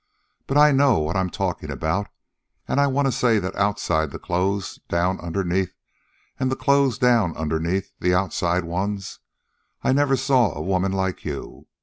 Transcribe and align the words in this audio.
But 0.47 0.57
I 0.57 0.71
know 0.71 0.97
what 0.97 1.15
I'm 1.15 1.29
talkin' 1.29 1.69
about, 1.69 2.07
and 2.67 2.79
I 2.79 2.87
want 2.87 3.05
to 3.07 3.11
say 3.11 3.37
that 3.37 3.55
outside 3.55 4.09
the 4.09 4.17
clothes 4.17 4.79
down 4.89 5.19
underneath, 5.19 5.75
an' 6.39 6.49
the 6.49 6.55
clothes 6.55 6.97
down 6.97 7.37
underneath 7.37 7.91
the 7.99 8.11
outside 8.15 8.63
ones, 8.63 9.19
I 9.83 9.93
never 9.93 10.17
saw 10.17 10.55
a 10.55 10.61
woman 10.63 10.91
like 10.91 11.23
you. 11.23 11.67